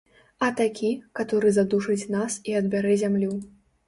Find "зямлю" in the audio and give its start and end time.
3.03-3.31